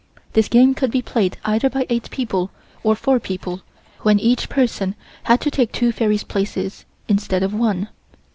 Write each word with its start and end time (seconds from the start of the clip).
This 0.33 0.47
game 0.47 0.73
could 0.73 0.89
be 0.89 1.03
played 1.03 1.37
either 1.45 1.69
by 1.69 1.85
eight 1.87 2.09
people 2.09 2.49
or 2.81 2.95
four 2.95 3.19
people, 3.19 3.61
when 3.99 4.17
each 4.19 4.49
person 4.49 4.95
had 5.25 5.39
to 5.41 5.51
take 5.51 5.71
two 5.71 5.91
fairies' 5.91 6.23
places, 6.23 6.85
instead 7.07 7.43
of 7.43 7.53
one. 7.53 7.87